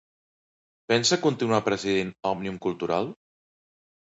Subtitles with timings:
[0.91, 3.13] Pensa continuar presidint Òmnium Cultural?